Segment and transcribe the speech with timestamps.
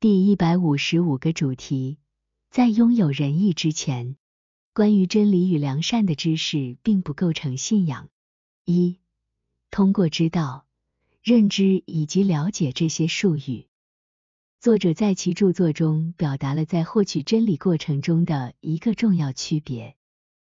[0.00, 1.98] 第一百五十五个主题，
[2.50, 4.16] 在拥有仁义之前，
[4.72, 8.08] 关于真理与良善的知识并不构成信仰。
[8.64, 8.98] 一、
[9.70, 10.64] 通过知道、
[11.22, 13.66] 认知以及了解这些术语，
[14.58, 19.96] 作者在其著作中表达了在获取真理过程中的一个重要区别。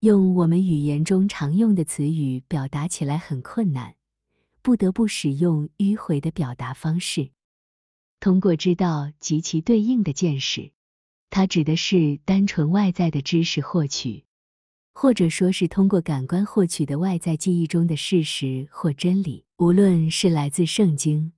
[0.00, 3.96] 用我们语言中常用的词语表达起来很困难，
[4.62, 7.32] 不得不使用迂回的表达方式。
[8.22, 10.70] 通过知道及其对应的见识，
[11.28, 14.22] 它指的是单纯外在的知识获取，
[14.94, 21.32] 或者说是通过感官获取的外在记忆中的事实或真理，无论是来自圣经，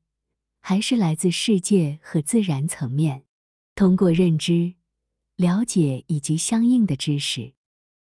[0.61, 3.23] 还是来自世界和自然层面。
[3.75, 4.75] 通过认知、
[5.37, 7.55] 了解以及相应的知识，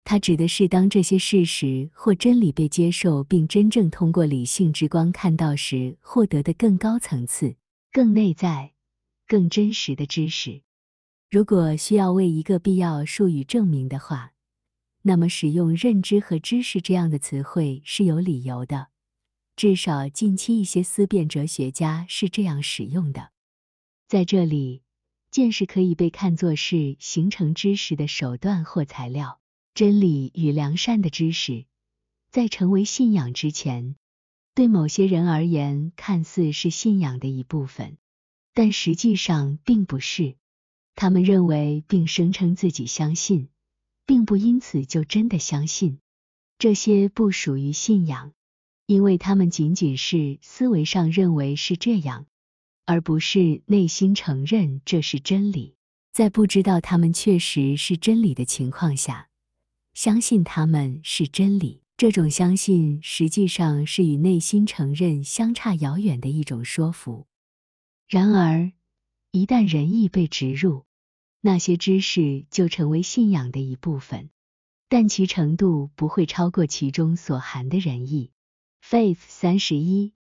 [0.05, 7.53] 它指的是当这些事实或真理被接受并真正通过理性之光看到时，获得的更高层次。
[7.91, 8.73] 更内在、
[9.27, 10.61] 更真实的知识。
[11.29, 14.33] 如果需要为一个必要术语证明的话，
[15.01, 18.87] 那么使用“认知”和“知识”这样的词汇是有理由的。
[19.55, 23.31] 至少近期一些思辨哲学家是这样使用的。
[24.07, 24.83] 在这里，
[25.29, 29.41] 见识可以被看作是形成知识的手段或材料。
[29.73, 31.65] 真理与良善的知识，
[32.29, 33.95] 在成为信仰之前。
[34.53, 37.97] 对某些人而言，看似是信仰的一部分，
[38.53, 40.35] 但实际上并不是。
[40.93, 43.47] 他们认为并声称自己相信，
[44.05, 45.99] 并不因此就真的相信。
[46.59, 48.33] 这些不属于信仰，
[48.85, 52.25] 因为他们仅仅是思维上认为是这样，
[52.85, 55.75] 而不是内心承认这是真理。
[56.11, 59.29] 在不知道他们确实是真理的情况下，
[59.93, 61.81] 相信他们是真理。
[62.01, 67.27] 这种相信实际上是与内心承认相差遥远的一种说服。
[68.07, 68.71] 然而，
[69.29, 70.85] 一旦仁义被植入，
[71.41, 74.31] 那些知识就成为信仰的一部分，
[74.89, 78.31] 但其程度不会超过其中所含的仁义。
[78.83, 80.13] Faith 三十一，